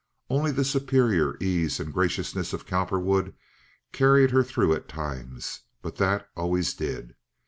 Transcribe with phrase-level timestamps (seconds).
[0.31, 3.35] Only the superior ease and graciousness of Cowperwood
[3.91, 7.13] carried her through at times; but that always did.